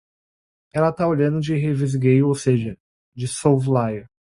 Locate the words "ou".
2.27-2.33